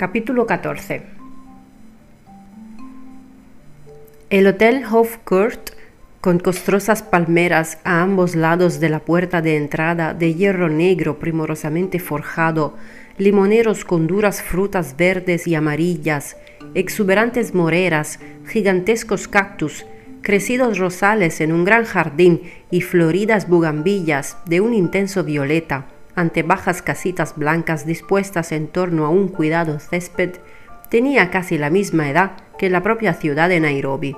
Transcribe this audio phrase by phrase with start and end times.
[0.00, 1.02] Capítulo 14
[4.30, 5.70] El Hotel Hofcourt,
[6.20, 11.98] con costosas palmeras a ambos lados de la puerta de entrada de hierro negro primorosamente
[11.98, 12.76] forjado,
[13.18, 16.36] limoneros con duras frutas verdes y amarillas,
[16.74, 19.84] exuberantes moreras, gigantescos cactus,
[20.22, 26.82] crecidos rosales en un gran jardín y floridas bugambillas de un intenso violeta, ante bajas
[26.82, 30.32] casitas blancas dispuestas en torno a un cuidado césped,
[30.90, 34.16] tenía casi la misma edad que la propia ciudad de Nairobi.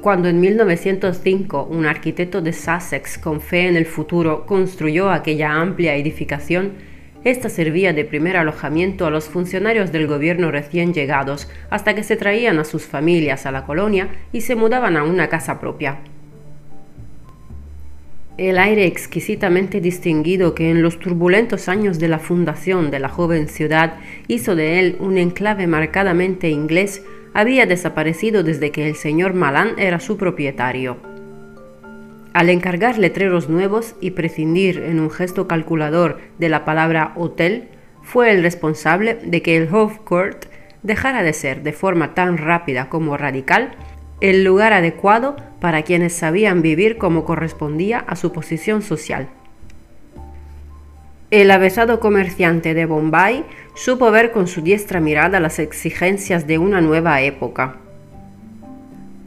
[0.00, 5.96] Cuando en 1905 un arquitecto de Sussex con fe en el futuro construyó aquella amplia
[5.96, 6.74] edificación,
[7.26, 12.14] esta servía de primer alojamiento a los funcionarios del gobierno recién llegados hasta que se
[12.14, 15.98] traían a sus familias a la colonia y se mudaban a una casa propia.
[18.38, 23.48] El aire exquisitamente distinguido que en los turbulentos años de la fundación de la joven
[23.48, 23.94] ciudad
[24.28, 27.02] hizo de él un enclave marcadamente inglés
[27.34, 31.15] había desaparecido desde que el señor Malan era su propietario.
[32.36, 37.70] Al encargar letreros nuevos y prescindir en un gesto calculador de la palabra hotel,
[38.02, 40.44] fue el responsable de que el Hove Court
[40.82, 43.70] dejara de ser de forma tan rápida como radical
[44.20, 49.30] el lugar adecuado para quienes sabían vivir como correspondía a su posición social.
[51.30, 56.82] El avesado comerciante de Bombay supo ver con su diestra mirada las exigencias de una
[56.82, 57.78] nueva época.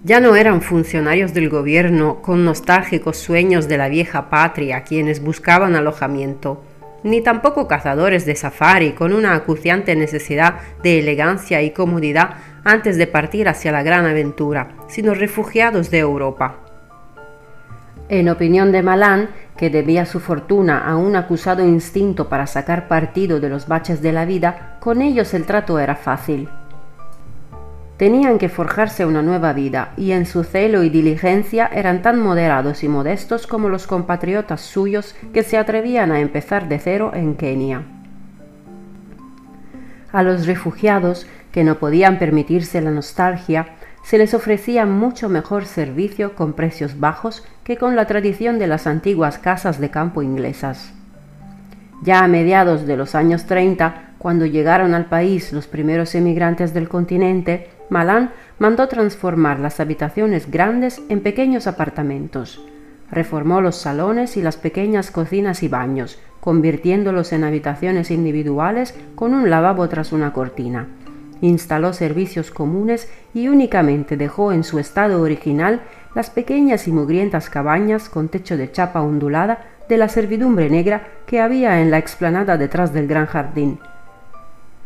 [0.04, 5.76] Ya no eran funcionarios del gobierno con nostálgicos sueños de la vieja patria quienes buscaban
[5.76, 6.64] alojamiento,
[7.04, 13.08] ni tampoco cazadores de safari con una acuciante necesidad de elegancia y comodidad antes de
[13.08, 16.56] partir hacia la gran aventura, sino refugiados de Europa.
[18.08, 23.42] En opinión de Malan, que debía su fortuna a un acusado instinto para sacar partido
[23.42, 26.48] de los baches de la vida, con ellos el trato era fácil.
[28.00, 32.82] Tenían que forjarse una nueva vida y en su celo y diligencia eran tan moderados
[32.86, 37.84] y modestos como los compatriotas suyos que se atrevían a empezar de cero en Kenia.
[40.14, 46.36] A los refugiados que no podían permitirse la nostalgia, se les ofrecía mucho mejor servicio
[46.36, 50.94] con precios bajos que con la tradición de las antiguas casas de campo inglesas.
[52.02, 56.88] Ya a mediados de los años 30, cuando llegaron al país los primeros emigrantes del
[56.88, 62.62] continente, Malan mandó transformar las habitaciones grandes en pequeños apartamentos.
[63.12, 69.50] Reformó los salones y las pequeñas cocinas y baños, convirtiéndolos en habitaciones individuales con un
[69.50, 70.88] lavabo tras una cortina.
[71.42, 75.82] Instaló servicios comunes y únicamente dejó en su estado original
[76.14, 81.40] las pequeñas y mugrientas cabañas con techo de chapa ondulada de la servidumbre negra que
[81.40, 83.80] había en la explanada detrás del gran jardín.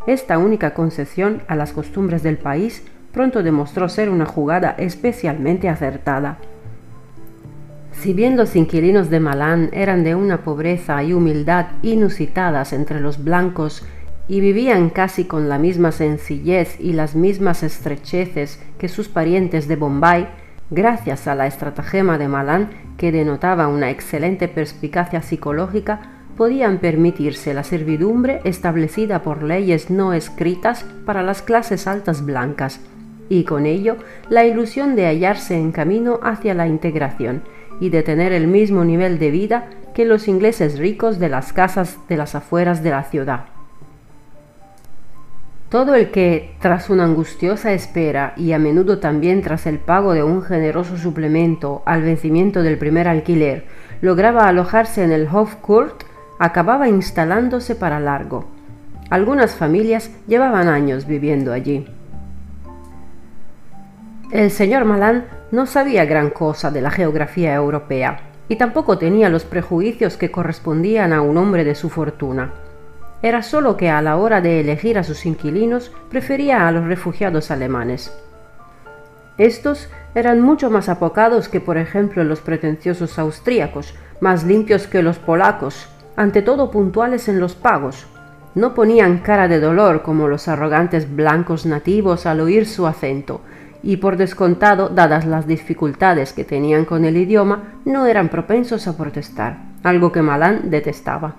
[0.06, 6.40] Esta única concesión a las costumbres del país pronto demostró ser una jugada especialmente acertada.
[7.94, 13.24] Si bien los inquilinos de Malán eran de una pobreza y humildad inusitadas entre los
[13.24, 13.86] blancos
[14.28, 19.76] y vivían casi con la misma sencillez y las mismas estrecheces que sus parientes de
[19.76, 20.28] Bombay,
[20.72, 26.02] gracias a la estratagema de Malán, que denotaba una excelente perspicacia psicológica,
[26.36, 32.80] podían permitirse la servidumbre establecida por leyes no escritas para las clases altas blancas,
[33.30, 33.98] y con ello
[34.30, 37.44] la ilusión de hallarse en camino hacia la integración
[37.80, 41.98] y de tener el mismo nivel de vida que los ingleses ricos de las casas
[42.10, 43.46] de las afueras de la ciudad.
[45.70, 50.22] Todo el que, tras una angustiosa espera y a menudo también tras el pago de
[50.22, 53.66] un generoso suplemento al vencimiento del primer alquiler,
[54.00, 56.04] lograba alojarse en el Hofcourt,
[56.38, 58.46] acababa instalándose para largo.
[59.10, 61.88] Algunas familias llevaban años viviendo allí.
[64.34, 69.46] El señor Malan no sabía gran cosa de la geografía europea y tampoco tenía los
[69.46, 72.52] prejuicios que correspondían a un hombre de su fortuna.
[73.22, 77.52] Era solo que a la hora de elegir a sus inquilinos prefería a los refugiados
[77.52, 78.12] alemanes.
[79.38, 85.20] Estos eran mucho más apocados que por ejemplo los pretenciosos austríacos, más limpios que los
[85.20, 88.08] polacos, ante todo puntuales en los pagos.
[88.56, 93.42] No ponían cara de dolor como los arrogantes blancos nativos al oír su acento,
[93.84, 98.96] y por descontado, dadas las dificultades que tenían con el idioma, no eran propensos a
[98.98, 101.36] protestar, algo que Malan detestaba.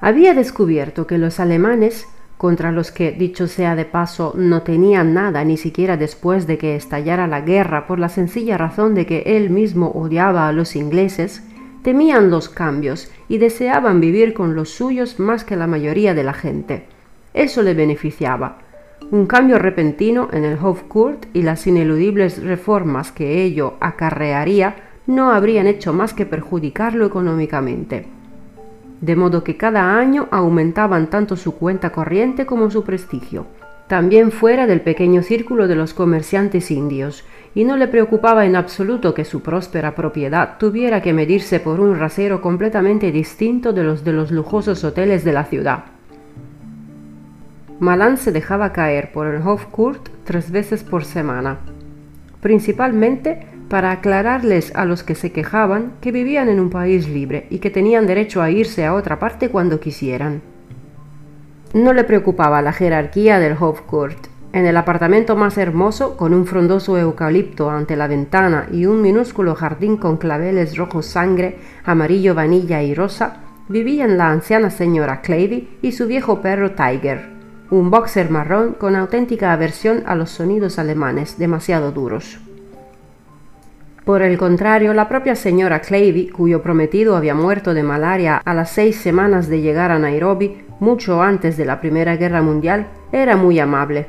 [0.00, 2.06] Había descubierto que los alemanes,
[2.36, 6.74] contra los que, dicho sea de paso, no tenían nada ni siquiera después de que
[6.74, 11.44] estallara la guerra por la sencilla razón de que él mismo odiaba a los ingleses,
[11.82, 16.32] temían los cambios y deseaban vivir con los suyos más que la mayoría de la
[16.32, 16.86] gente.
[17.34, 18.67] Eso le beneficiaba.
[19.10, 24.76] Un cambio repentino en el Hofcourt y las ineludibles reformas que ello acarrearía
[25.06, 28.18] no habrían hecho más que perjudicarlo económicamente
[29.00, 33.46] de modo que cada año aumentaban tanto su cuenta corriente como su prestigio,
[33.86, 39.14] también fuera del pequeño círculo de los comerciantes indios, y no le preocupaba en absoluto
[39.14, 44.12] que su próspera propiedad tuviera que medirse por un rasero completamente distinto de los de
[44.12, 45.84] los lujosos hoteles de la ciudad.
[47.80, 51.58] Malan se dejaba caer por el Hofcourt tres veces por semana,
[52.40, 57.60] principalmente para aclararles a los que se quejaban que vivían en un país libre y
[57.60, 60.42] que tenían derecho a irse a otra parte cuando quisieran.
[61.72, 64.26] No le preocupaba la jerarquía del Hofcourt.
[64.52, 69.54] En el apartamento más hermoso, con un frondoso eucalipto ante la ventana y un minúsculo
[69.54, 73.36] jardín con claveles rojo sangre, amarillo vanilla y rosa,
[73.68, 77.37] vivían la anciana señora Clavy y su viejo perro Tiger,
[77.70, 82.40] un boxer marrón con auténtica aversión a los sonidos alemanes demasiado duros.
[84.04, 88.70] Por el contrario, la propia señora Clavey, cuyo prometido había muerto de malaria a las
[88.70, 93.58] seis semanas de llegar a Nairobi, mucho antes de la Primera Guerra Mundial, era muy
[93.58, 94.06] amable.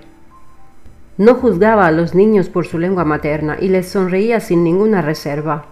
[1.17, 5.65] No juzgaba a los niños por su lengua materna y les sonreía sin ninguna reserva.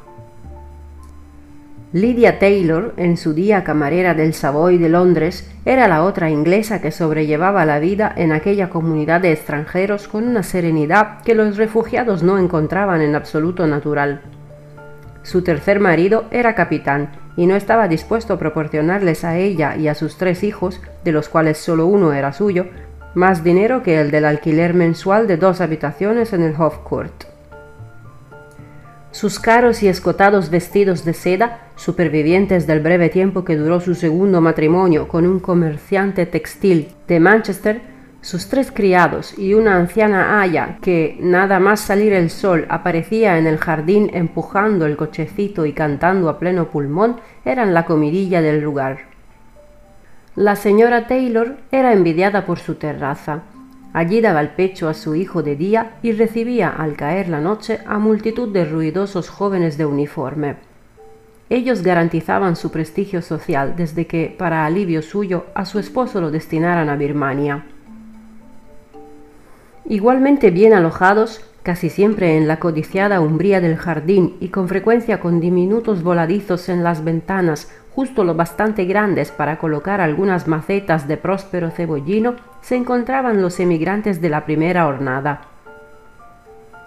[1.93, 6.91] Lydia Taylor, en su día camarera del Savoy de Londres, era la otra inglesa que
[6.91, 12.39] sobrellevaba la vida en aquella comunidad de extranjeros con una serenidad que los refugiados no
[12.39, 14.19] encontraban en absoluto natural.
[15.23, 19.95] Su tercer marido era capitán y no estaba dispuesto a proporcionarles a ella y a
[19.95, 22.65] sus tres hijos, de los cuales solo uno era suyo,
[23.15, 27.36] más dinero que el del alquiler mensual de dos habitaciones en el Hofcourt.
[29.11, 34.41] Sus caros y escotados vestidos de seda, supervivientes del breve tiempo que duró su segundo
[34.41, 37.81] matrimonio con un comerciante textil de Manchester,
[38.21, 43.47] sus tres criados y una anciana haya que, nada más salir el sol, aparecía en
[43.47, 48.99] el jardín empujando el cochecito y cantando a pleno pulmón, eran la comidilla del lugar.
[50.35, 53.43] La señora Taylor era envidiada por su terraza,
[53.93, 57.79] Allí daba el pecho a su hijo de día y recibía al caer la noche
[57.87, 60.55] a multitud de ruidosos jóvenes de uniforme.
[61.49, 66.89] Ellos garantizaban su prestigio social desde que, para alivio suyo, a su esposo lo destinaran
[66.89, 67.65] a Birmania.
[69.85, 75.39] Igualmente bien alojados, casi siempre en la codiciada umbría del jardín y con frecuencia con
[75.39, 81.71] diminutos voladizos en las ventanas justo lo bastante grandes para colocar algunas macetas de próspero
[81.71, 85.41] cebollino, se encontraban los emigrantes de la primera hornada.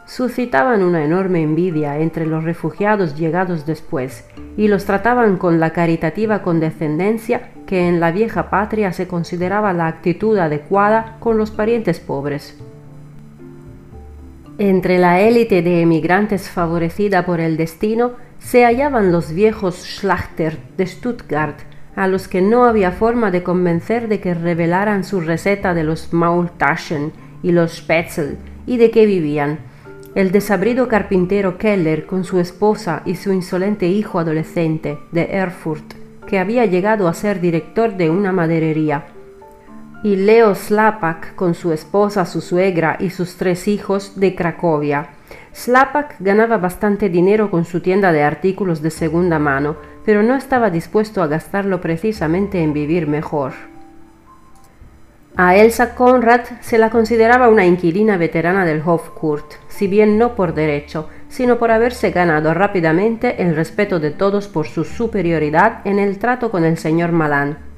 [0.07, 4.25] Suscitaban una enorme envidia entre los refugiados llegados después,
[4.57, 9.89] y los trataban con la caritativa condescendencia que en la vieja patria se consideraba la
[9.89, 12.57] actitud adecuada con los parientes pobres.
[14.59, 20.87] Entre la élite de emigrantes favorecida por el destino se hallaban los viejos Schlachter de
[20.87, 21.57] Stuttgart,
[21.95, 26.13] a los que no había forma de convencer de que revelaran su receta de los
[26.13, 29.59] Maultaschen y los Spätzle y de qué vivían.
[30.15, 35.95] El desabrido carpintero Keller con su esposa y su insolente hijo adolescente de Erfurt,
[36.26, 39.07] que había llegado a ser director de una maderería.
[40.03, 45.11] Y Leo Slapak con su esposa, su suegra y sus tres hijos de Cracovia,
[45.52, 50.71] Slapak ganaba bastante dinero con su tienda de artículos de segunda mano, pero no estaba
[50.71, 53.52] dispuesto a gastarlo precisamente en vivir mejor.
[55.37, 60.54] A Elsa Conrad se la consideraba una inquilina veterana del Hofcourt, si bien no por
[60.54, 66.19] derecho, sino por haberse ganado rápidamente el respeto de todos por su superioridad en el
[66.19, 67.70] trato con el señor Malan,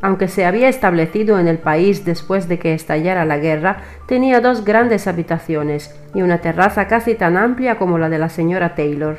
[0.00, 4.64] aunque se había establecido en el país después de que estallara la guerra, tenía dos
[4.64, 9.18] grandes habitaciones y una terraza casi tan amplia como la de la señora Taylor.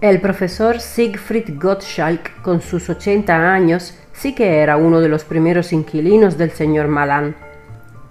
[0.00, 5.72] El profesor Siegfried Gottschalk, con sus 80 años, sí que era uno de los primeros
[5.72, 7.36] inquilinos del señor Malan.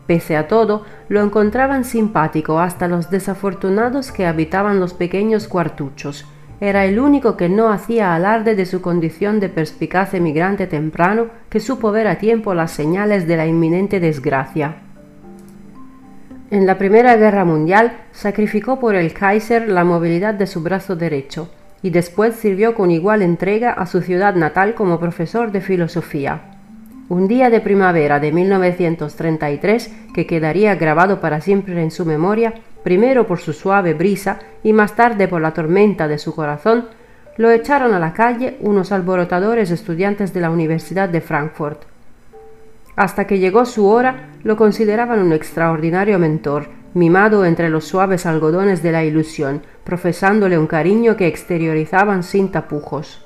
[0.08, 6.26] Pese a todo, lo encontraban simpático hasta los desafortunados que habitaban los pequeños cuartuchos,
[6.62, 11.60] era el único que no hacía alarde de su condición de perspicaz emigrante temprano que
[11.60, 14.75] supo ver a tiempo las señales de la inminente desgracia.
[16.51, 21.50] En la Primera Guerra Mundial sacrificó por el Kaiser la movilidad de su brazo derecho
[21.82, 26.61] y después sirvió con igual entrega a su ciudad natal como profesor de filosofía.
[27.12, 32.53] Un día de primavera de 1933 que quedaría grabado para siempre en su memoria,
[32.86, 36.86] primero por su suave brisa y más tarde por la tormenta de su corazón,
[37.36, 41.82] lo echaron a la calle unos alborotadores estudiantes de la Universidad de Frankfurt.
[42.96, 48.82] Hasta que llegó su hora, lo consideraban un extraordinario mentor, mimado entre los suaves algodones
[48.84, 53.22] de la ilusión, profesándole un cariño que exteriorizaban sin tapujos.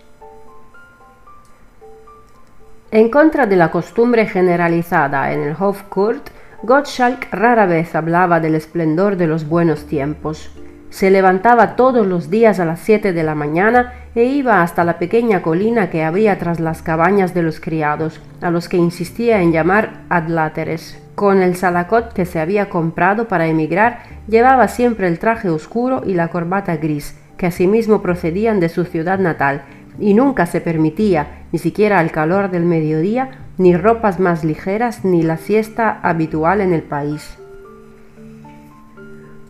[2.95, 6.29] En contra de la costumbre generalizada en el Hofkurt,
[6.63, 10.49] Gottschalk rara vez hablaba del esplendor de los buenos tiempos.
[10.91, 14.97] Se levantaba todos los días a las siete de la mañana e iba hasta la
[14.97, 19.51] pequeña colina que había tras las cabañas de los criados, a los que insistía en
[19.51, 20.97] llamar adláteres.
[21.15, 26.13] Con el salacot que se había comprado para emigrar, llevaba siempre el traje oscuro y
[26.13, 29.63] la corbata gris, que asimismo procedían de su ciudad natal,
[29.99, 35.23] y nunca se permitía, ni siquiera al calor del mediodía, ni ropas más ligeras ni
[35.23, 37.37] la siesta habitual en el país.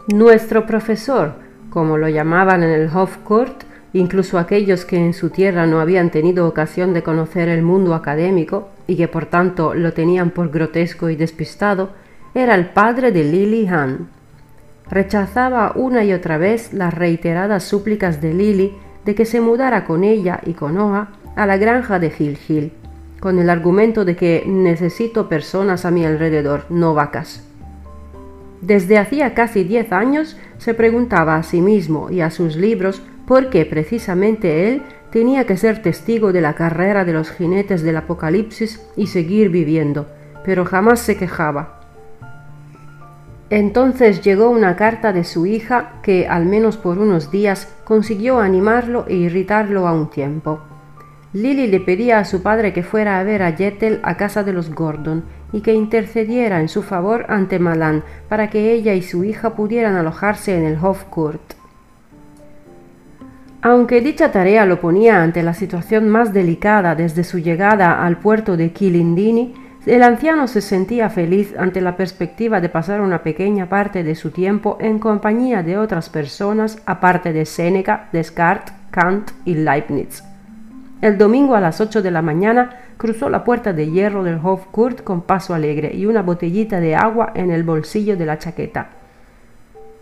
[0.07, 1.33] Nuestro profesor,
[1.71, 6.47] como lo llamaban en el Hofcourt, incluso aquellos que en su tierra no habían tenido
[6.47, 11.15] ocasión de conocer el mundo académico y que por tanto lo tenían por grotesco y
[11.15, 11.89] despistado,
[12.35, 14.09] era el padre de Lily Hahn.
[14.89, 18.73] Rechazaba una y otra vez las reiteradas súplicas de Lily
[19.05, 22.71] de que se mudara con ella y con Oa a la granja de Hill Hill,
[23.19, 27.43] con el argumento de que necesito personas a mi alrededor, no vacas.
[28.61, 33.49] Desde hacía casi diez años se preguntaba a sí mismo y a sus libros por
[33.49, 34.81] qué precisamente él
[35.11, 40.07] tenía que ser testigo de la carrera de los jinetes del Apocalipsis y seguir viviendo,
[40.43, 41.84] pero jamás se quejaba.
[43.49, 49.05] Entonces llegó una carta de su hija que, al menos por unos días, consiguió animarlo
[49.07, 50.61] e irritarlo a un tiempo.
[51.33, 54.53] Lily le pedía a su padre que fuera a ver a Jettel a casa de
[54.53, 59.23] los Gordon y que intercediera en su favor ante Malan para que ella y su
[59.23, 61.53] hija pudieran alojarse en el Hofcourt.
[63.61, 68.57] Aunque dicha tarea lo ponía ante la situación más delicada desde su llegada al puerto
[68.57, 74.03] de Kilindini, el anciano se sentía feliz ante la perspectiva de pasar una pequeña parte
[74.03, 80.23] de su tiempo en compañía de otras personas aparte de Séneca, Descartes, Kant y Leibniz.
[81.01, 85.03] El domingo a las ocho de la mañana cruzó la puerta de hierro del Hofkurt
[85.03, 88.89] con paso alegre y una botellita de agua en el bolsillo de la chaqueta.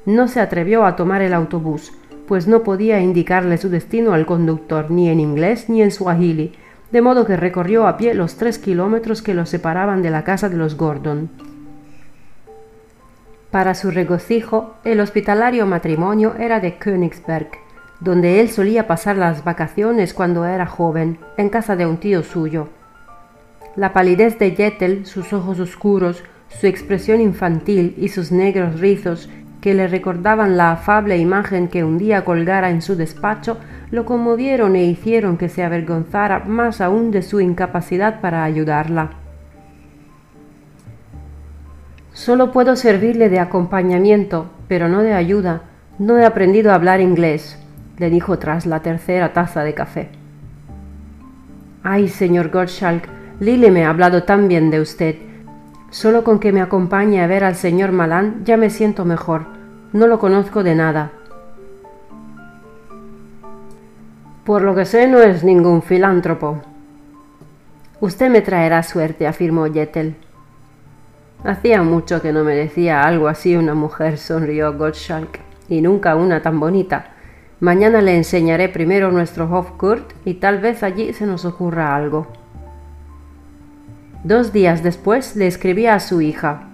[0.06, 1.92] No se atrevió a tomar el autobús,
[2.28, 6.54] pues no podía indicarle su destino al conductor ni en inglés ni en suahili,
[6.94, 10.48] de modo que recorrió a pie los tres kilómetros que lo separaban de la casa
[10.48, 11.32] de los Gordon.
[13.50, 17.50] Para su regocijo, el hospitalario matrimonio era de Königsberg,
[18.00, 22.70] donde él solía pasar las vacaciones cuando era joven, en casa de un tío suyo.
[23.76, 29.30] La palidez de Jettel, sus ojos oscuros, su expresión infantil y sus negros rizos,
[29.64, 33.60] que le recordaban la afable imagen que un día colgara en su despacho,
[33.92, 39.12] lo conmovieron e hicieron que se avergonzara más aún de su incapacidad para ayudarla.
[42.12, 45.62] Solo puedo servirle de acompañamiento, pero no de ayuda.
[45.98, 47.58] No he aprendido a hablar inglés
[47.98, 50.10] le dijo tras la tercera taza de café.
[51.84, 53.08] Ay, señor Gottschalk,
[53.40, 55.16] Lily me ha hablado tan bien de usted.
[55.94, 59.46] Solo con que me acompañe a ver al señor Malan ya me siento mejor.
[59.92, 61.12] No lo conozco de nada.
[64.44, 66.64] Por lo que sé, no es ningún filántropo.
[68.00, 70.16] Usted me traerá suerte, afirmó Jettel.
[71.44, 76.42] Hacía mucho que no me decía algo así una mujer, sonrió Gottschalk, y nunca una
[76.42, 77.14] tan bonita.
[77.60, 82.26] Mañana le enseñaré primero nuestro Hofkurt y tal vez allí se nos ocurra algo.
[84.24, 86.70] Dos días después le escribía a su hija.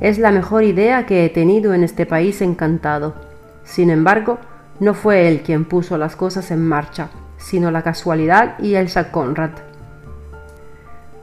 [0.00, 3.14] Es la mejor idea que he tenido en este país encantado.
[3.62, 4.38] Sin embargo,
[4.80, 9.50] no fue él quien puso las cosas en marcha, sino la casualidad y Elsa Conrad.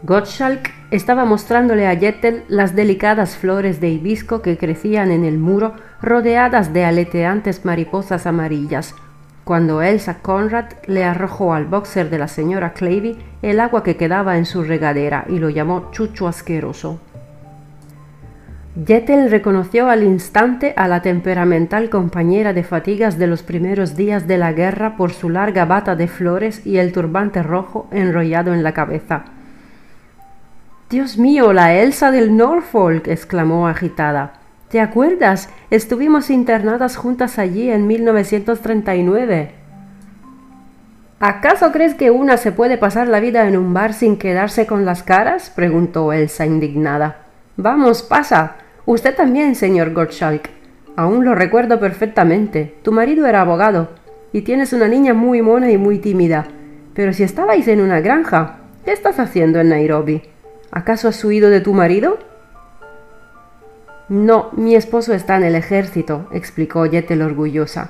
[0.04, 5.74] Gottschalk estaba mostrándole a Jettel las delicadas flores de hibisco que crecían en el muro
[6.00, 8.94] rodeadas de aleteantes mariposas amarillas,
[9.46, 14.38] cuando Elsa Conrad le arrojó al boxer de la señora Clavy el agua que quedaba
[14.38, 17.00] en su regadera y lo llamó chucho asqueroso.
[18.86, 24.38] Jettel reconoció al instante a la temperamental compañera de fatigas de los primeros días de
[24.38, 28.74] la guerra por su larga bata de flores y el turbante rojo enrollado en la
[28.74, 29.26] cabeza.
[30.90, 34.45] Dios mío, la Elsa del Norfolk, exclamó agitada.
[34.70, 35.50] ¿Te acuerdas?
[35.70, 39.52] Estuvimos internadas juntas allí en 1939.
[41.20, 44.84] ¿Acaso crees que una se puede pasar la vida en un bar sin quedarse con
[44.84, 45.52] las caras?
[45.56, 47.18] preguntó Elsa indignada.
[47.58, 48.56] Vamos, pasa.
[48.86, 50.50] Usted también, señor Gottschalk.
[50.96, 52.76] Aún lo recuerdo perfectamente.
[52.82, 53.90] Tu marido era abogado
[54.34, 56.48] y tienes una niña muy mona y muy tímida.
[56.96, 60.24] Pero si estabais en una granja, ¿qué estás haciendo en Nairobi?
[60.72, 62.18] ¿Acaso has huido de tu marido?
[64.08, 67.90] No, mi esposo está en el ejército, explicó Yetel orgullosa.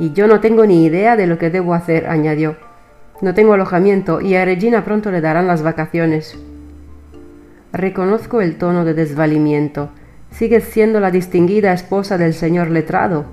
[0.00, 2.56] Y yo no tengo ni idea de lo que debo hacer, añadió.
[3.20, 6.36] No tengo alojamiento y a Regina pronto le darán las vacaciones.
[7.72, 9.90] Reconozco el tono de desvalimiento.
[10.32, 13.26] Sigues siendo la distinguida esposa del señor letrado.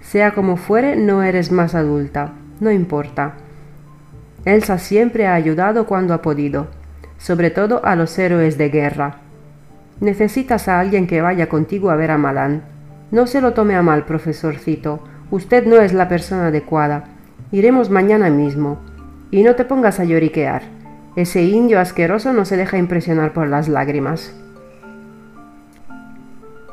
[0.00, 2.32] Sea como fuere, no eres más adulta.
[2.58, 3.34] No importa.
[4.44, 6.66] Elsa siempre ha ayudado cuando ha podido,
[7.18, 9.20] sobre todo a los héroes de guerra.
[10.00, 12.62] Necesitas a alguien que vaya contigo a ver a Malán.
[13.10, 15.02] No se lo tome a mal, profesorcito.
[15.30, 17.04] Usted no es la persona adecuada.
[17.50, 18.78] Iremos mañana mismo.
[19.30, 20.62] Y no te pongas a lloriquear.
[21.16, 24.34] Ese indio asqueroso no se deja impresionar por las lágrimas.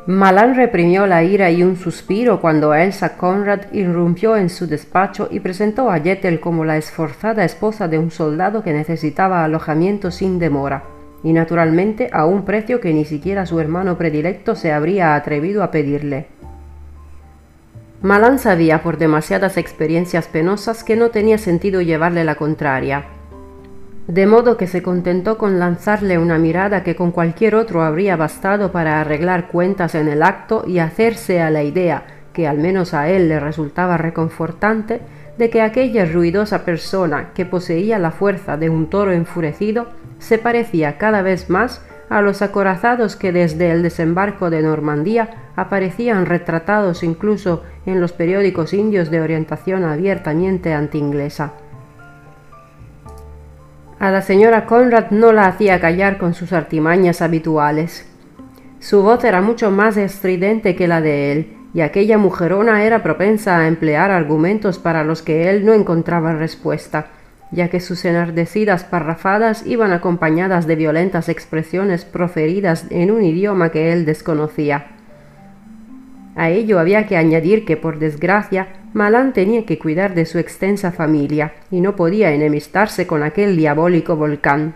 [0.06, 5.40] Malán reprimió la ira y un suspiro cuando Elsa Conrad irrumpió en su despacho y
[5.40, 10.84] presentó a Jettel como la esforzada esposa de un soldado que necesitaba alojamiento sin demora,
[11.24, 15.72] y naturalmente a un precio que ni siquiera su hermano predilecto se habría atrevido a
[15.72, 16.28] pedirle.
[18.02, 23.06] Malán sabía por demasiadas experiencias penosas que no tenía sentido llevarle la contraria,
[24.08, 28.74] de modo que se contentó con lanzarle una mirada que con cualquier otro habría bastado
[28.74, 32.04] para arreglar cuentas en el acto y hacerse a la idea,
[32.34, 35.00] que al menos a él le resultaba reconfortante,
[35.38, 39.88] de que aquella ruidosa persona que poseía la fuerza de un toro enfurecido
[40.24, 46.26] se parecía cada vez más a los acorazados que desde el desembarco de Normandía aparecían
[46.26, 51.54] retratados incluso en los periódicos indios de orientación abiertamente anti-inglesa.
[54.00, 58.10] A la señora Conrad no la hacía callar con sus artimañas habituales.
[58.80, 63.58] Su voz era mucho más estridente que la de él, y aquella mujerona era propensa
[63.58, 67.08] a emplear argumentos para los que él no encontraba respuesta,
[67.54, 73.94] ya que sus enardecidas parrafadas iban acompañadas de violentas expresiones proferidas en un idioma que
[73.94, 74.88] él desconocía.
[76.36, 80.92] A ello había que añadir que, por desgracia, Malán tenía que cuidar de su extensa
[80.92, 84.76] familia y no podía enemistarse con aquel diabólico volcán.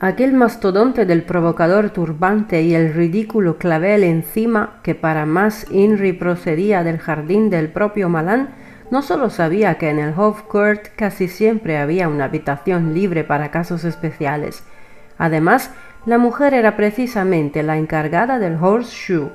[0.00, 6.82] Aquel mastodonte del provocador turbante y el ridículo clavel encima, que para más Inri procedía
[6.82, 8.48] del jardín del propio Malán,
[8.92, 13.84] no solo sabía que en el Court casi siempre había una habitación libre para casos
[13.84, 14.64] especiales,
[15.16, 15.70] además
[16.04, 19.30] la mujer era precisamente la encargada del horseshoe.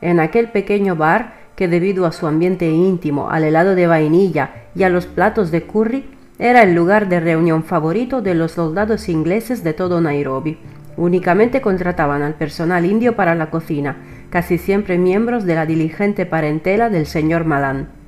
[0.00, 4.84] En aquel pequeño bar, que debido a su ambiente íntimo, al helado de vainilla y
[4.84, 6.04] a los platos de curry,
[6.38, 10.56] era el lugar de reunión favorito de los soldados ingleses de todo Nairobi.
[10.96, 13.96] Únicamente contrataban al personal indio para la cocina,
[14.30, 18.03] casi siempre miembros de la diligente parentela del señor Malan.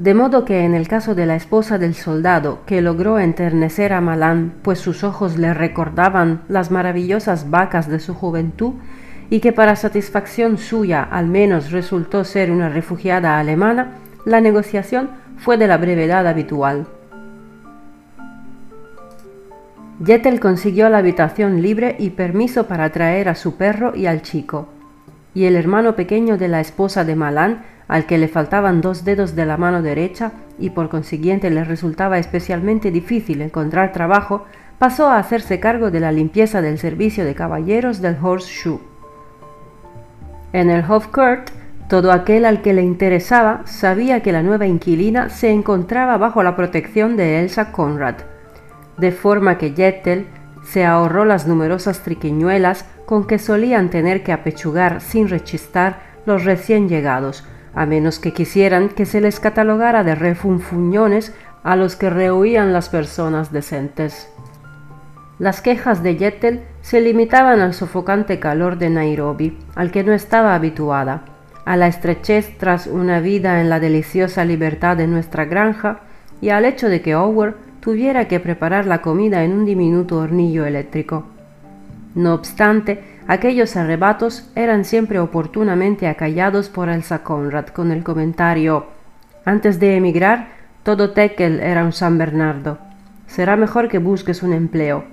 [0.00, 4.00] De modo que en el caso de la esposa del soldado, que logró enternecer a
[4.00, 8.72] Malán, pues sus ojos le recordaban las maravillosas vacas de su juventud,
[9.28, 15.58] y que para satisfacción suya al menos resultó ser una refugiada alemana, la negociación fue
[15.58, 16.86] de la brevedad habitual.
[20.02, 24.66] Jettel consiguió la habitación libre y permiso para traer a su perro y al chico,
[25.34, 29.34] y el hermano pequeño de la esposa de Malán al que le faltaban dos dedos
[29.34, 34.44] de la mano derecha y por consiguiente le resultaba especialmente difícil encontrar trabajo,
[34.78, 38.78] pasó a hacerse cargo de la limpieza del servicio de caballeros del Horseshoe.
[40.52, 41.50] En el Court,
[41.88, 46.54] todo aquel al que le interesaba sabía que la nueva inquilina se encontraba bajo la
[46.54, 48.18] protección de Elsa Conrad,
[48.98, 50.28] de forma que Jettel
[50.62, 56.88] se ahorró las numerosas triquiñuelas con que solían tener que apechugar sin rechistar los recién
[56.88, 62.72] llegados, a menos que quisieran que se les catalogara de refunfuñones a los que rehuían
[62.72, 64.28] las personas decentes.
[65.38, 70.54] Las quejas de Yettel se limitaban al sofocante calor de Nairobi, al que no estaba
[70.54, 71.24] habituada,
[71.64, 76.00] a la estrechez tras una vida en la deliciosa libertad de nuestra granja
[76.40, 80.66] y al hecho de que Howard tuviera que preparar la comida en un diminuto hornillo
[80.66, 81.24] eléctrico.
[82.14, 88.86] No obstante, Aquellos arrebatos eran siempre oportunamente acallados por Elsa Conrad con el comentario
[89.44, 90.48] Antes de emigrar,
[90.82, 92.78] todo Tekel era un San Bernardo.
[93.28, 95.04] Será mejor que busques un empleo.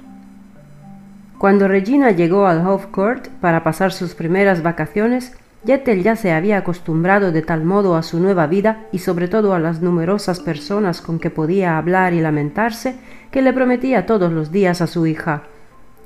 [1.38, 7.32] Cuando Regina llegó al Court para pasar sus primeras vacaciones, Yettel ya se había acostumbrado
[7.32, 11.20] de tal modo a su nueva vida y sobre todo a las numerosas personas con
[11.20, 12.96] que podía hablar y lamentarse,
[13.30, 15.44] que le prometía todos los días a su hija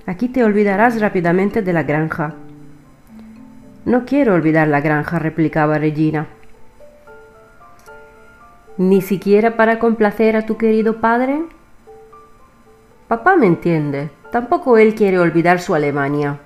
[0.05, 2.33] Aquí te olvidarás rápidamente de la granja.
[3.85, 6.27] No quiero olvidar la granja, replicaba Regina.
[8.77, 11.43] ¿Ni siquiera para complacer a tu querido padre?
[13.07, 14.09] Papá me entiende.
[14.31, 16.39] Tampoco él quiere olvidar su Alemania.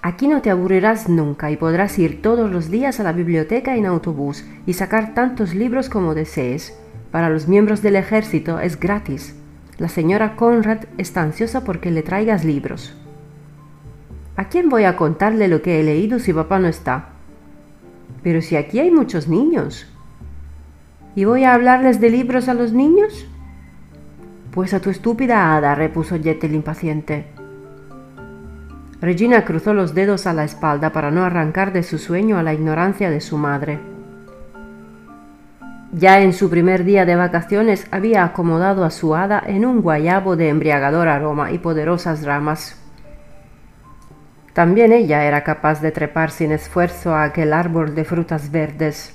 [0.00, 3.84] Aquí no te aburrirás nunca y podrás ir todos los días a la biblioteca en
[3.84, 6.78] autobús y sacar tantos libros como desees.
[7.10, 9.37] Para los miembros del ejército es gratis.
[9.78, 12.96] La señora Conrad está ansiosa porque le traigas libros.
[14.36, 17.10] ¿A quién voy a contarle lo que he leído si papá no está?
[18.24, 19.86] Pero si aquí hay muchos niños.
[21.14, 23.26] ¿Y voy a hablarles de libros a los niños?
[24.50, 27.26] Pues a tu estúpida hada, repuso Jettel impaciente.
[29.00, 32.52] Regina cruzó los dedos a la espalda para no arrancar de su sueño a la
[32.52, 33.78] ignorancia de su madre.
[35.92, 40.36] Ya en su primer día de vacaciones había acomodado a su hada en un guayabo
[40.36, 42.76] de embriagador aroma y poderosas ramas.
[44.52, 49.14] También ella era capaz de trepar sin esfuerzo a aquel árbol de frutas verdes.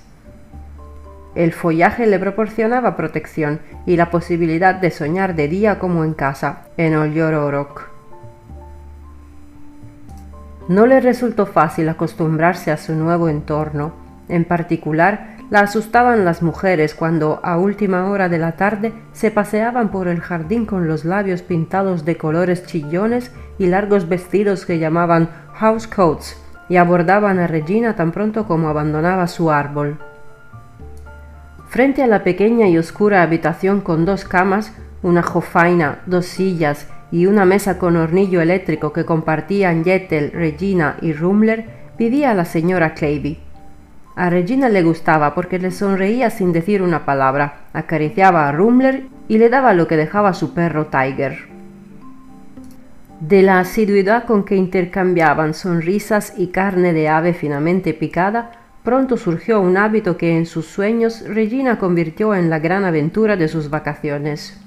[1.36, 6.64] El follaje le proporcionaba protección y la posibilidad de soñar de día como en casa,
[6.78, 7.90] en Ollororok.
[10.70, 13.94] No le resultó fácil acostumbrarse a su nuevo entorno,
[14.30, 19.90] en particular la asustaban las mujeres cuando a última hora de la tarde se paseaban
[19.90, 25.30] por el jardín con los labios pintados de colores chillones y largos vestidos que llamaban
[25.54, 26.38] house coats
[26.70, 30.00] y abordaban a Regina tan pronto como abandonaba su árbol.
[31.68, 37.26] Frente a la pequeña y oscura habitación con dos camas, una jofaina, dos sillas y
[37.26, 41.66] una mesa con hornillo eléctrico que compartían Jettel, Regina y Rumler,
[41.98, 43.43] vivía la señora Clavey.
[44.16, 49.40] A Regina le gustaba porque le sonreía sin decir una palabra, acariciaba a Rumler y
[49.40, 51.48] le daba lo que dejaba su perro Tiger.
[53.20, 58.52] De la asiduidad con que intercambiaban sonrisas y carne de ave finamente picada,
[58.84, 63.48] pronto surgió un hábito que en sus sueños Regina convirtió en la gran aventura de
[63.48, 64.63] sus vacaciones.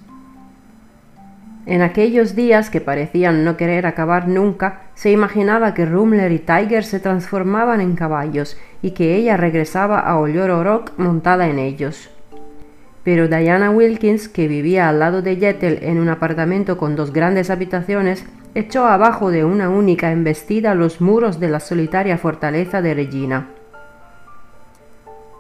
[1.66, 6.84] En aquellos días que parecían no querer acabar nunca, se imaginaba que Rumler y Tiger
[6.84, 10.14] se transformaban en caballos y que ella regresaba a
[10.62, 12.08] Rock montada en ellos.
[13.02, 17.50] Pero Diana Wilkins, que vivía al lado de Jettel en un apartamento con dos grandes
[17.50, 18.24] habitaciones,
[18.54, 23.48] echó abajo de una única embestida los muros de la solitaria fortaleza de Regina.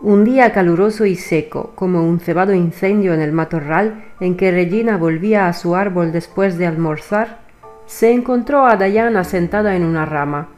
[0.02, 4.98] Un día caluroso y seco, como un cebado incendio en el matorral en que Regina
[4.98, 7.38] volvía a su árbol después de almorzar,
[7.86, 10.48] se encontró a Diana sentada en una rama.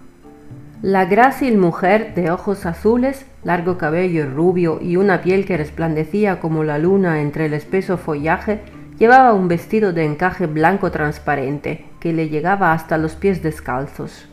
[0.82, 6.64] La grácil mujer de ojos azules, largo cabello rubio y una piel que resplandecía como
[6.64, 8.62] la luna entre el espeso follaje,
[8.98, 14.28] llevaba un vestido de encaje blanco transparente que le llegaba hasta los pies descalzos.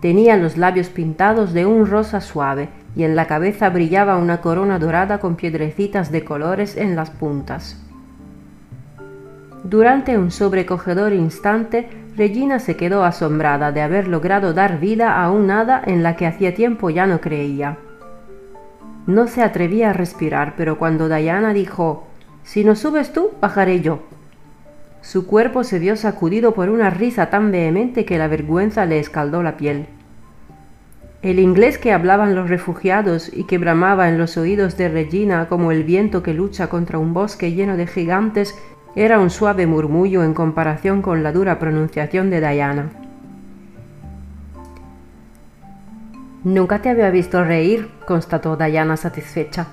[0.00, 4.78] Tenía los labios pintados de un rosa suave y en la cabeza brillaba una corona
[4.78, 7.80] dorada con piedrecitas de colores en las puntas.
[9.64, 15.50] Durante un sobrecogedor instante, Regina se quedó asombrada de haber logrado dar vida a un
[15.50, 17.78] hada en la que hacía tiempo ya no creía.
[19.06, 22.06] No se atrevía a respirar, pero cuando Diana dijo,
[22.42, 24.00] Si no subes tú, bajaré yo.
[25.00, 29.42] Su cuerpo se vio sacudido por una risa tan vehemente que la vergüenza le escaldó
[29.42, 29.86] la piel.
[31.24, 35.72] El inglés que hablaban los refugiados y que bramaba en los oídos de Regina como
[35.72, 38.54] el viento que lucha contra un bosque lleno de gigantes
[38.94, 42.90] era un suave murmullo en comparación con la dura pronunciación de Diana.
[46.44, 49.68] Nunca te había visto reír, constató Diana satisfecha.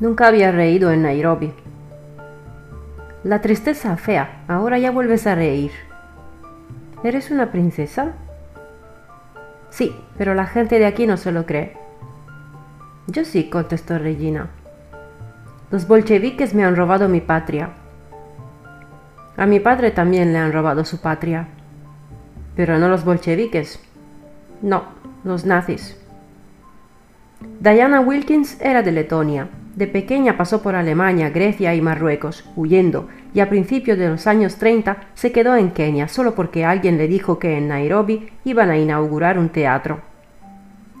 [0.00, 1.52] Nunca había reído en Nairobi.
[3.22, 5.72] La tristeza fea, ahora ya vuelves a reír.
[7.02, 8.14] ¿Eres una princesa?
[9.74, 11.76] Sí, pero la gente de aquí no se lo cree.
[13.08, 14.50] Yo sí, contestó Regina.
[15.72, 17.70] Los bolcheviques me han robado mi patria.
[19.36, 21.48] A mi padre también le han robado su patria.
[22.54, 23.80] Pero no los bolcheviques.
[24.62, 24.84] No,
[25.24, 26.00] los nazis.
[27.58, 33.40] Diana Wilkins era de Letonia, de pequeña pasó por Alemania, Grecia y Marruecos, huyendo, y
[33.40, 37.38] a principios de los años 30 se quedó en Kenia solo porque alguien le dijo
[37.38, 40.00] que en Nairobi iban a inaugurar un teatro.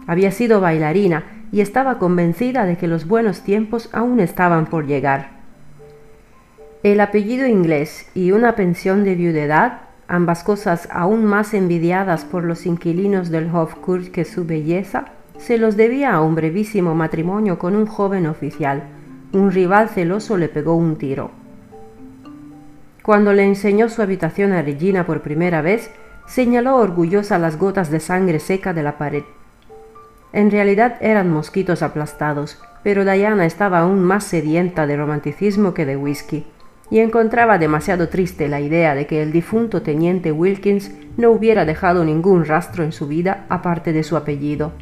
[0.06, 5.30] Había sido bailarina y estaba convencida de que los buenos tiempos aún estaban por llegar.
[6.82, 12.66] El apellido inglés y una pensión de viudedad ambas cosas aún más envidiadas por los
[12.66, 15.06] inquilinos del Hofkurt que su belleza,
[15.38, 18.84] se los debía a un brevísimo matrimonio con un joven oficial.
[19.32, 21.30] Un rival celoso le pegó un tiro.
[23.02, 25.90] Cuando le enseñó su habitación a Regina por primera vez,
[26.26, 29.24] señaló orgullosa las gotas de sangre seca de la pared.
[30.32, 35.96] En realidad eran mosquitos aplastados, pero Diana estaba aún más sedienta de romanticismo que de
[35.96, 36.46] whisky,
[36.90, 42.04] y encontraba demasiado triste la idea de que el difunto teniente Wilkins no hubiera dejado
[42.04, 44.72] ningún rastro en su vida aparte de su apellido.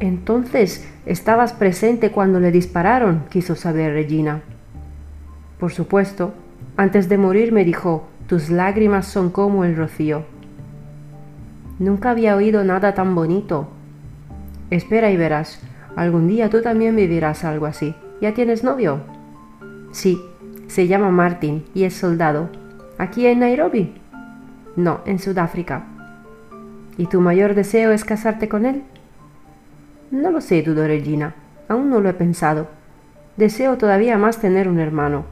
[0.00, 3.24] Entonces, ¿estabas presente cuando le dispararon?
[3.30, 4.42] quiso saber Regina.
[5.58, 6.32] Por supuesto.
[6.78, 10.24] Antes de morir me dijo, tus lágrimas son como el rocío.
[11.78, 13.68] Nunca había oído nada tan bonito.
[14.70, 15.60] Espera y verás.
[15.96, 17.94] Algún día tú también vivirás algo así.
[18.22, 19.00] ¿Ya tienes novio?
[19.92, 20.18] Sí,
[20.66, 22.48] se llama Martin y es soldado.
[22.96, 23.94] ¿Aquí en Nairobi?
[24.76, 25.84] No, en Sudáfrica.
[26.96, 28.84] ¿Y tu mayor deseo es casarte con él?
[30.10, 31.34] No lo sé, dudó Regina.
[31.68, 32.66] Aún no lo he pensado.
[33.36, 35.24] Deseo todavía más tener un hermano.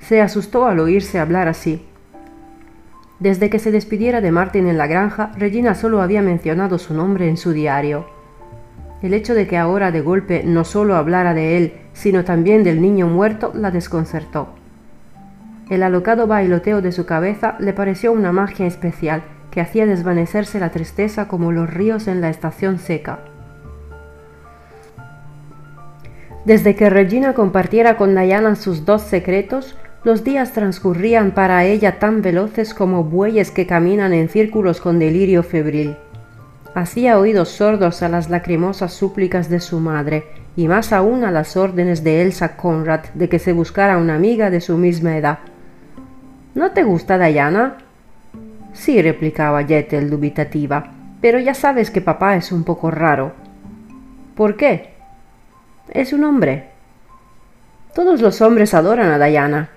[0.00, 1.86] Se asustó al oírse hablar así.
[3.20, 7.28] Desde que se despidiera de Martin en la granja, Regina solo había mencionado su nombre
[7.28, 8.06] en su diario.
[9.02, 12.80] El hecho de que ahora de golpe no solo hablara de él, sino también del
[12.80, 14.48] niño muerto, la desconcertó.
[15.68, 20.70] El alocado bailoteo de su cabeza le pareció una magia especial que hacía desvanecerse la
[20.70, 23.20] tristeza como los ríos en la estación seca.
[26.44, 32.22] Desde que Regina compartiera con Diana sus dos secretos, los días transcurrían para ella tan
[32.22, 35.96] veloces como bueyes que caminan en círculos con delirio febril.
[36.74, 40.24] Hacía oídos sordos a las lacrimosas súplicas de su madre
[40.56, 44.50] y más aún a las órdenes de Elsa Conrad de que se buscara una amiga
[44.50, 45.40] de su misma edad.
[46.54, 47.76] ¿No te gusta Diana?
[48.72, 53.32] Sí, replicaba Yetel dubitativa, pero ya sabes que papá es un poco raro.
[54.34, 54.94] ¿Por qué?
[55.90, 56.70] Es un hombre.
[57.94, 59.68] Todos los hombres adoran a Diana.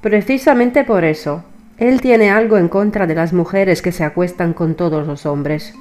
[0.00, 1.44] Precisamente por eso.
[1.78, 5.74] Él tiene algo en contra de las mujeres que se acuestan con todos los hombres.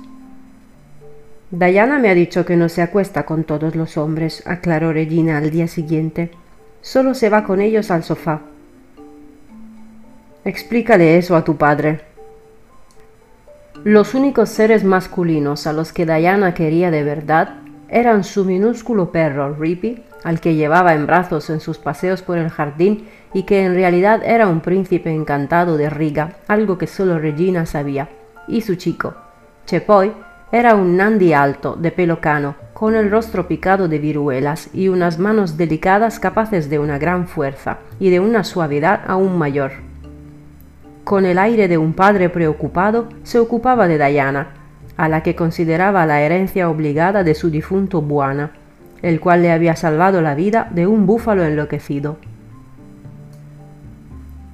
[1.52, 5.52] Diana me ha dicho que no se acuesta con todos los hombres, aclaró Regina al
[5.52, 6.32] día siguiente.
[6.82, 8.42] Solo se va con ellos al sofá.
[10.44, 12.02] Explícale eso a tu padre.
[13.84, 17.58] Los únicos seres masculinos a los que Diana quería de verdad
[17.90, 22.50] eran su minúsculo perro Rippy, al que llevaba en brazos en sus paseos por el
[22.50, 27.68] jardín y que en realidad era un príncipe encantado de Riga, algo que solo Regina
[27.68, 28.10] sabía,
[28.48, 29.14] y su chico.
[29.68, 30.12] Chepoy
[30.52, 35.20] era un nandi alto, de pelo cano, con el rostro picado de viruelas y unas
[35.20, 39.91] manos delicadas capaces de una gran fuerza y de una suavidad aún mayor.
[41.04, 44.54] Con el aire de un padre preocupado, se ocupaba de Diana,
[44.98, 48.52] a la que consideraba la herencia obligada de su difunto Buana,
[49.02, 52.18] el cual le había salvado la vida de un búfalo enloquecido.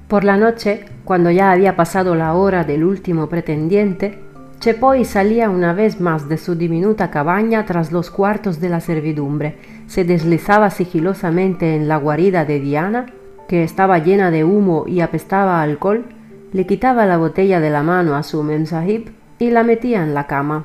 [0.08, 4.18] Por la noche, cuando ya había pasado la hora del último pretendiente,
[4.58, 9.58] Chepoy salía una vez más de su diminuta cabaña tras los cuartos de la servidumbre,
[9.86, 13.06] se deslizaba sigilosamente en la guarida de Diana,
[13.46, 16.04] que estaba llena de humo y apestaba alcohol,
[16.52, 20.26] le quitaba la botella de la mano a su memsahib y la metía en la
[20.26, 20.64] cama.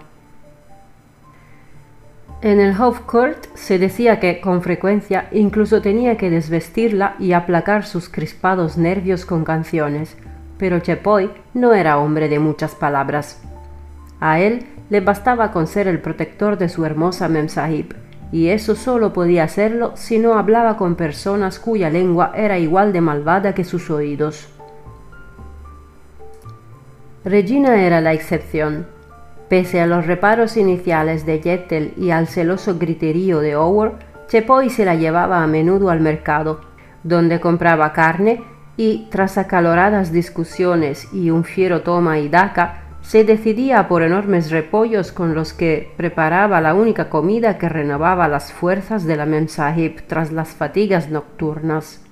[2.41, 8.10] En el Hofcourt se decía que con frecuencia incluso tenía que desvestirla y aplacar sus
[8.10, 10.17] crispados nervios con canciones,
[10.58, 13.41] pero Chepoy no era hombre de muchas palabras.
[14.19, 17.96] A él le bastaba con ser el protector de su hermosa memsahib,
[18.34, 23.00] y eso solo podía hacerlo si no hablaba con personas cuya lengua era igual de
[23.00, 24.53] malvada que sus oídos.
[27.26, 28.86] Regina era la excepción.
[29.48, 33.94] Pese a los reparos iniciales de Jettel y al celoso griterío de Howard,
[34.28, 36.60] Chepoy se la llevaba a menudo al mercado,
[37.04, 38.44] donde compraba carne
[38.76, 45.14] y, tras acaloradas discusiones y un fiero toma y daca, se decidía por enormes repollos
[45.14, 50.34] con los que preparaba la única comida que renovaba las fuerzas de la Memsahib tras
[50.34, 52.03] las fatigas nocturnas.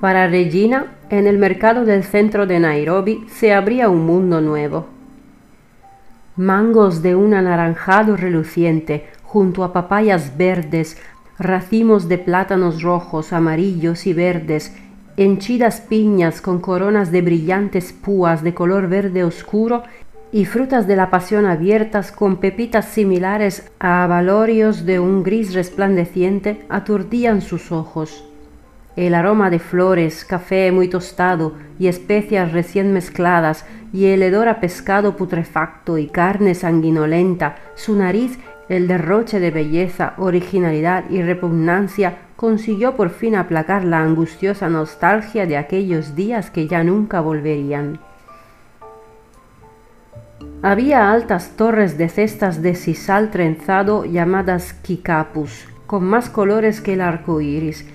[0.00, 4.86] Para Regina, en el mercado del centro de Nairobi se abría un mundo nuevo.
[6.36, 10.96] Mangos de un anaranjado reluciente, junto a papayas verdes,
[11.38, 14.74] racimos de plátanos rojos, amarillos y verdes,
[15.18, 19.82] henchidas piñas con coronas de brillantes púas de color verde oscuro
[20.32, 26.64] y frutas de la pasión abiertas con pepitas similares a avalorios de un gris resplandeciente
[26.70, 28.29] aturdían sus ojos.
[29.06, 34.60] El aroma de flores, café muy tostado y especias recién mezcladas, y el hedor a
[34.60, 42.94] pescado putrefacto y carne sanguinolenta, su nariz, el derroche de belleza, originalidad y repugnancia, consiguió
[42.94, 48.00] por fin aplacar la angustiosa nostalgia de aquellos días que ya nunca volverían.
[50.60, 57.00] Había altas torres de cestas de sisal trenzado llamadas kikapus, con más colores que el
[57.00, 57.86] arco iris,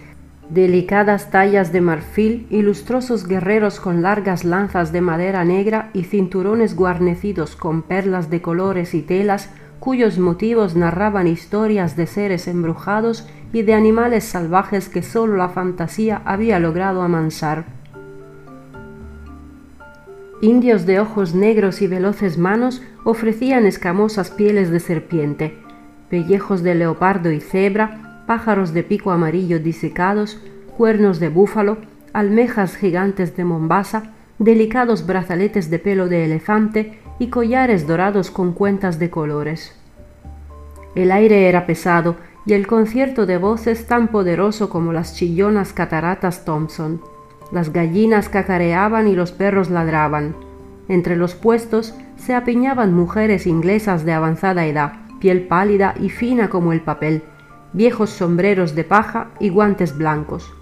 [0.49, 6.75] delicadas tallas de marfil y lustrosos guerreros con largas lanzas de madera negra y cinturones
[6.75, 13.63] guarnecidos con perlas de colores y telas cuyos motivos narraban historias de seres embrujados y
[13.63, 17.65] de animales salvajes que sólo la fantasía había logrado amansar.
[20.41, 25.57] Indios de ojos negros y veloces manos ofrecían escamosas pieles de serpiente,
[26.09, 30.39] pellejos de leopardo y cebra, pájaros de pico amarillo disecados,
[30.77, 31.77] cuernos de búfalo,
[32.13, 38.99] almejas gigantes de Mombasa, delicados brazaletes de pelo de elefante y collares dorados con cuentas
[38.99, 39.75] de colores.
[40.95, 46.45] El aire era pesado y el concierto de voces tan poderoso como las chillonas cataratas
[46.45, 47.01] Thompson.
[47.51, 50.35] Las gallinas cacareaban y los perros ladraban.
[50.87, 56.71] Entre los puestos se apiñaban mujeres inglesas de avanzada edad, piel pálida y fina como
[56.71, 57.23] el papel,
[57.75, 60.53] viejos sombreros de paja y guantes blancos.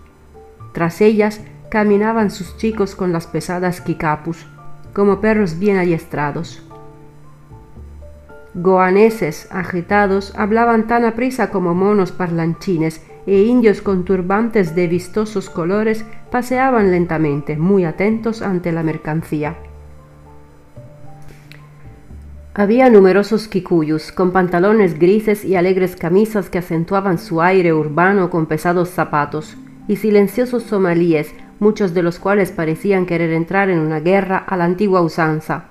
[0.73, 4.47] Tras ellas caminaban sus chicos con las pesadas kikapus,
[4.93, 6.63] como perros bien adiestrados.
[8.55, 16.05] Goaneses agitados hablaban tan aprisa como monos parlanchines e indios con turbantes de vistosos colores
[16.31, 19.55] paseaban lentamente, muy atentos ante la mercancía.
[22.55, 28.45] Había numerosos kikuyus, con pantalones grises y alegres camisas que acentuaban su aire urbano con
[28.45, 34.37] pesados zapatos, y silenciosos somalíes, muchos de los cuales parecían querer entrar en una guerra
[34.37, 35.65] a la antigua usanza.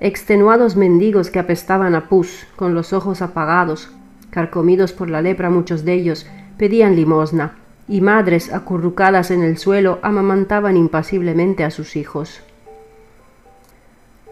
[0.00, 3.90] Extenuados mendigos que apestaban a pus, con los ojos apagados,
[4.28, 6.26] carcomidos por la lepra muchos de ellos,
[6.58, 7.56] pedían limosna,
[7.88, 12.42] y madres acurrucadas en el suelo amamantaban impasiblemente a sus hijos.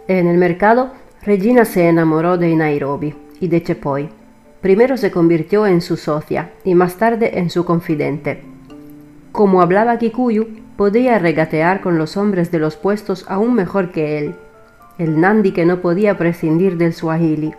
[0.08, 0.92] En el mercado
[1.26, 4.08] Regina se enamoró de Nairobi y de Chepoy.
[4.60, 8.44] Primero se convirtió en su socia y más tarde en su confidente.
[9.32, 14.36] Como hablaba Kikuyu, podía regatear con los hombres de los puestos aún mejor que él,
[14.98, 17.54] el Nandi que no podía prescindir del Swahili.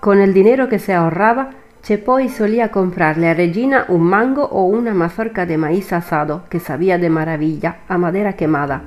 [0.00, 1.52] Con el dinero que se ahorraba,
[1.82, 6.98] Chepoy solía comprarle a Regina un mango o una mazorca de maíz asado que sabía
[6.98, 8.82] de maravilla a madera quemada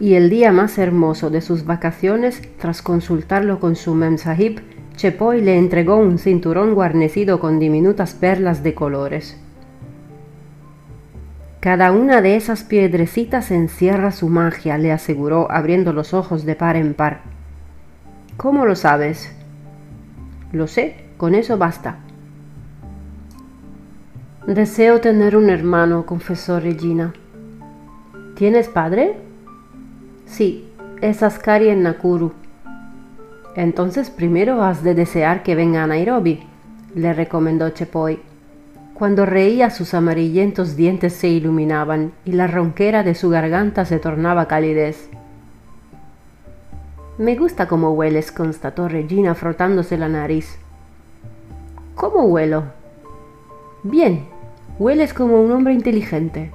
[0.00, 4.60] y el día más hermoso de sus vacaciones, tras consultarlo con su memsahib,
[4.96, 9.40] Chepoy le entregó un cinturón guarnecido con diminutas perlas de colores.
[11.60, 16.76] Cada una de esas piedrecitas encierra su magia, le aseguró, abriendo los ojos de par
[16.76, 17.22] en par.
[18.36, 19.34] ¿Cómo lo sabes?
[20.52, 21.98] Lo sé, con eso basta.
[24.46, 27.12] Deseo tener un hermano, confesó Regina.
[28.34, 29.27] ¿Tienes padre?
[30.28, 30.68] Sí,
[31.00, 32.32] es Askari en Nakuru.
[33.56, 36.46] Entonces primero has de desear que venga a Nairobi,
[36.94, 38.20] le recomendó Chepoy.
[38.94, 44.46] Cuando reía sus amarillentos dientes se iluminaban y la ronquera de su garganta se tornaba
[44.46, 45.08] calidez.
[47.16, 50.58] Me gusta cómo hueles, constató Regina frotándose la nariz.
[51.94, 52.64] ¿Cómo huelo?
[53.82, 54.26] Bien,
[54.78, 56.52] hueles como un hombre inteligente.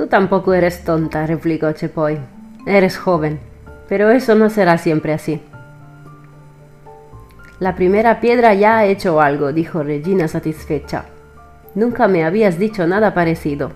[0.00, 2.18] Tú tampoco eres tonta, replicó Chepoy.
[2.64, 3.38] Eres joven,
[3.86, 5.42] pero eso no será siempre así.
[7.58, 11.04] La primera piedra ya ha hecho algo, dijo Regina satisfecha.
[11.74, 13.72] Nunca me habías dicho nada parecido.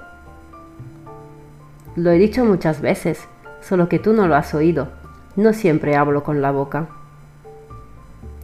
[1.94, 3.28] Lo he dicho muchas veces,
[3.60, 4.88] solo que tú no lo has oído.
[5.36, 6.88] No siempre hablo con la boca.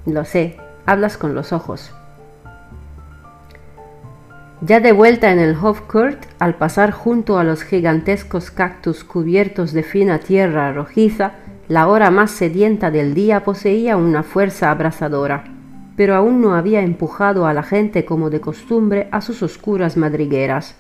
[0.04, 1.94] Lo sé, hablas con los ojos.
[4.62, 9.82] Ya de vuelta en el Hofcourt, al pasar junto a los gigantescos cactus cubiertos de
[9.82, 11.32] fina tierra rojiza,
[11.66, 15.44] la hora más sedienta del día poseía una fuerza abrasadora,
[15.96, 20.76] pero aún no había empujado a la gente como de costumbre a sus oscuras madrigueras.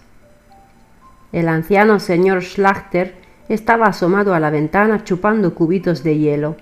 [1.32, 3.14] El anciano señor Schlachter
[3.48, 6.56] estaba asomado a la ventana chupando cubitos de hielo.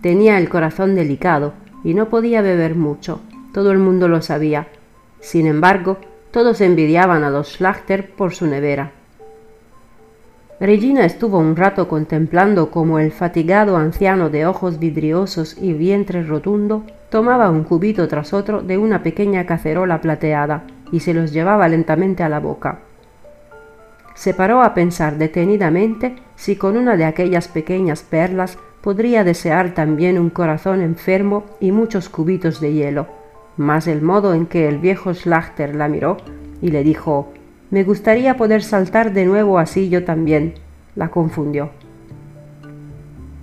[0.00, 1.52] Tenía el corazón delicado
[1.84, 3.20] y no podía beber mucho,
[3.52, 4.68] todo el mundo lo sabía.
[5.20, 5.98] Sin embargo,
[6.36, 8.92] todos envidiaban a los Schlachter por su nevera.
[10.60, 16.84] Regina estuvo un rato contemplando cómo el fatigado anciano de ojos vidriosos y vientre rotundo
[17.08, 22.22] tomaba un cubito tras otro de una pequeña cacerola plateada y se los llevaba lentamente
[22.22, 22.80] a la boca.
[24.14, 30.18] Se paró a pensar detenidamente si con una de aquellas pequeñas perlas podría desear también
[30.18, 33.06] un corazón enfermo y muchos cubitos de hielo,
[33.56, 36.16] mas el modo en que el viejo Schlachter la miró
[36.60, 37.32] y le dijo
[37.70, 40.54] Me gustaría poder saltar de nuevo así yo también,
[40.94, 41.70] la confundió.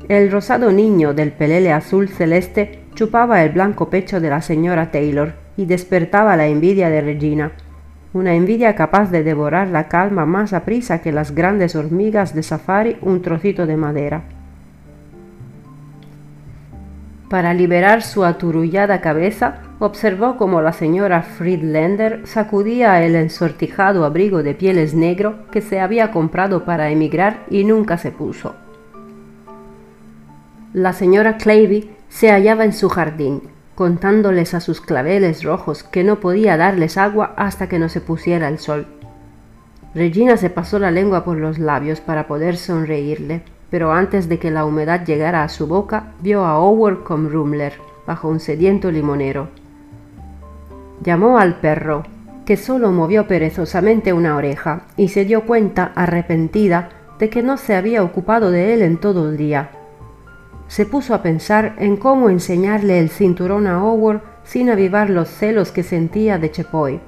[0.10, 5.34] El rosado niño del pelele azul celeste chupaba el blanco pecho de la señora Taylor
[5.56, 7.52] y despertaba la envidia de Regina,
[8.14, 12.98] una envidia capaz de devorar la calma más aprisa que las grandes hormigas de safari
[13.02, 14.24] un trocito de madera.
[17.30, 24.54] Para liberar su aturullada cabeza, observó cómo la señora Friedlander sacudía el ensortijado abrigo de
[24.54, 28.56] pieles negro que se había comprado para emigrar y nunca se puso.
[30.74, 33.44] La señora Clavey se hallaba en su jardín,
[33.76, 38.48] contándoles a sus claveles rojos que no podía darles agua hasta que no se pusiera
[38.48, 38.88] el sol.
[39.94, 44.50] Regina se pasó la lengua por los labios para poder sonreírle, pero antes de que
[44.50, 47.74] la humedad llegara a su boca, vio a Howard con Rumler
[48.06, 49.63] bajo un sediento limonero.
[51.04, 52.04] Llamó al perro,
[52.46, 56.90] que solo movió perezosamente una oreja, y se dio cuenta, arrepentida,
[57.20, 59.70] de que no se había ocupado de él en todo el día
[60.74, 65.72] se puso a pensar en cómo enseñarle el cinturón a Howard sin avivar los celos
[65.72, 67.00] que sentía de Chepoy.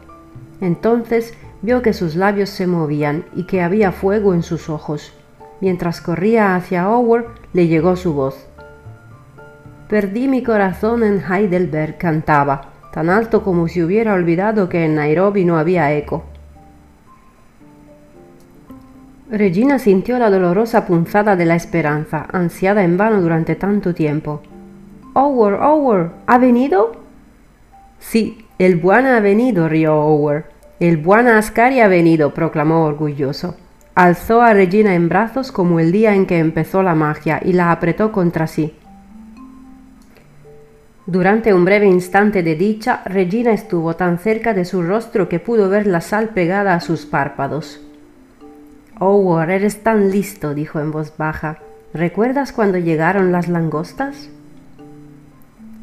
[0.61, 1.33] Entonces
[1.63, 5.13] vio que sus labios se movían y que había fuego en sus ojos.
[5.61, 8.45] Mientras corría hacia Howard, le llegó su voz.
[9.89, 15.43] Perdí mi corazón en Heidelberg, cantaba, tan alto como si hubiera olvidado que en Nairobi
[15.43, 16.23] no había eco.
[19.29, 24.41] Regina sintió la dolorosa punzada de la esperanza, ansiada en vano durante tanto tiempo.
[25.13, 26.93] Howard, Howard, ¿ha venido?
[27.99, 30.45] Sí, el Buana ha venido, rió Howard.
[30.79, 33.57] El Buana Ascari ha venido, proclamó orgulloso.
[33.93, 37.73] Alzó a Regina en brazos como el día en que empezó la magia y la
[37.73, 38.73] apretó contra sí.
[41.07, 45.69] Durante un breve instante de dicha, Regina estuvo tan cerca de su rostro que pudo
[45.69, 47.79] ver la sal pegada a sus párpados.
[48.99, 51.59] Howard, eres tan listo, dijo en voz baja.
[51.93, 54.29] ¿Recuerdas cuando llegaron las langostas?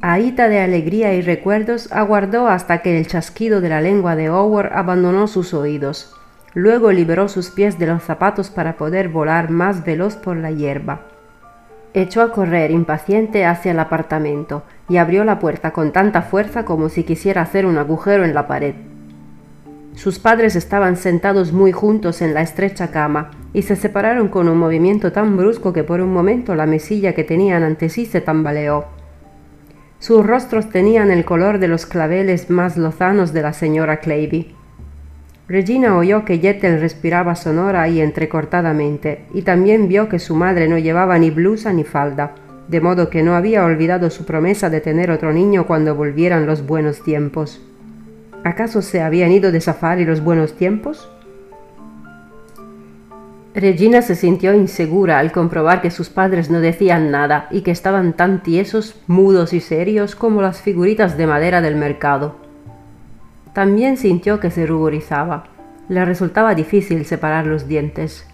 [0.01, 4.73] Aita de alegría y recuerdos aguardó hasta que el chasquido de la lengua de Howard
[4.73, 6.13] abandonó sus oídos.
[6.55, 11.03] Luego liberó sus pies de los zapatos para poder volar más veloz por la hierba.
[11.95, 16.89] Echó a correr impaciente hacia el apartamento y abrió la puerta con tanta fuerza como
[16.89, 18.75] si quisiera hacer un agujero en la pared.
[19.95, 24.59] Sus padres estaban sentados muy juntos en la estrecha cama y se separaron con un
[24.59, 28.87] movimiento tan brusco que por un momento la mesilla que tenían ante sí se tambaleó.
[29.99, 34.55] Sus rostros tenían el color de los claveles más lozanos de la señora Clavey.
[35.47, 40.79] Regina oyó que Yettel respiraba sonora y entrecortadamente, y también vio que su madre no
[40.79, 42.35] llevaba ni blusa ni falda,
[42.73, 46.67] de modo que no había olvidado su promesa de tener otro niño cuando volvieran los
[46.67, 47.61] buenos tiempos.
[48.45, 51.07] ¿Acaso se habían ido de safari los buenos tiempos?
[53.55, 58.15] Regina se sintió insegura al comprobar que sus padres no decían nada y que estaban
[58.15, 62.37] tan tiesos, mudos y serios como las figuritas de madera del mercado.
[63.53, 65.45] También sintió que se ruborizaba.
[65.91, 68.27] Le resultaba difícil separar los dientes.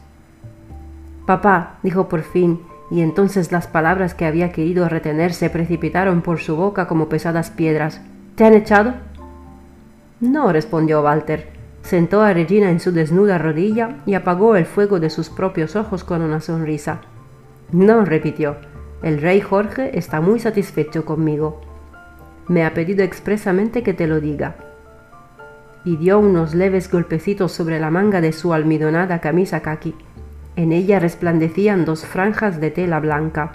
[1.27, 2.61] Papá, dijo por fin,
[2.91, 7.51] y entonces las palabras que había querido retener se precipitaron por su boca como pesadas
[7.51, 8.01] piedras.
[8.35, 8.95] ¿Te han echado?
[10.21, 11.49] No, respondió Walter.
[11.83, 16.05] Sentó a Regina en su desnuda rodilla y apagó el fuego de sus propios ojos
[16.05, 17.01] con una sonrisa.
[17.73, 18.57] No, repitió.
[19.03, 21.61] El rey Jorge está muy satisfecho conmigo.
[22.49, 24.57] Me ha pedido expresamente que te lo diga.
[25.85, 29.95] Y dio unos leves golpecitos sobre la manga de su almidonada camisa kaki.
[30.59, 33.53] En ella resplandecían dos franjas de tela blanca.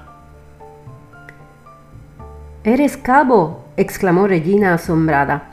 [2.63, 5.49] Eres cabo, exclamó Regina asombrada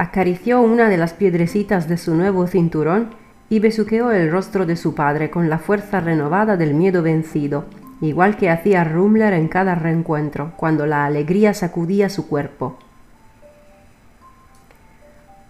[0.00, 3.10] acarició una de las piedrecitas de su nuevo cinturón
[3.50, 7.66] y besuqueó el rostro de su padre con la fuerza renovada del miedo vencido,
[8.00, 12.78] igual que hacía Rumler en cada reencuentro, cuando la alegría sacudía su cuerpo.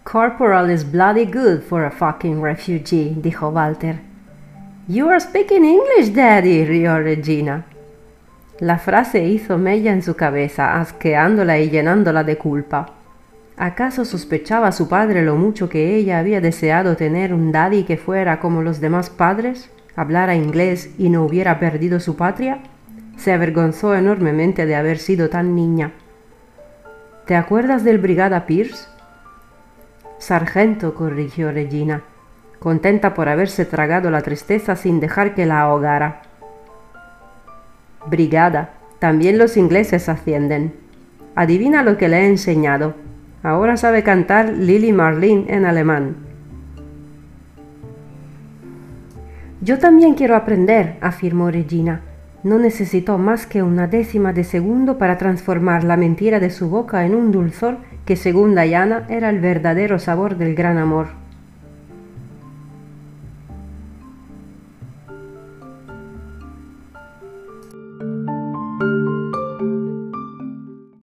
[0.02, 4.09] Corporal is bloody good for a fucking refugee, dijo Walter.
[4.92, 7.64] You are speaking English, Daddy, rió Regina.
[8.58, 12.94] La frase hizo mella en su cabeza, asqueándola y llenándola de culpa.
[13.56, 18.40] ¿Acaso sospechaba su padre lo mucho que ella había deseado tener un daddy que fuera
[18.40, 22.58] como los demás padres, hablara inglés y no hubiera perdido su patria?
[23.16, 25.92] Se avergonzó enormemente de haber sido tan niña.
[27.26, 28.88] ¿Te acuerdas del Brigada Pierce?
[30.18, 32.02] Sargento, corrigió Regina,
[32.60, 36.22] contenta por haberse tragado la tristeza sin dejar que la ahogara.
[38.06, 40.74] Brigada, también los ingleses ascienden.
[41.34, 42.94] Adivina lo que le he enseñado.
[43.42, 46.16] Ahora sabe cantar Lily Marlene en alemán.
[49.62, 52.02] Yo también quiero aprender, afirmó Regina.
[52.42, 57.04] No necesitó más que una décima de segundo para transformar la mentira de su boca
[57.06, 61.19] en un dulzor que según Diana era el verdadero sabor del gran amor.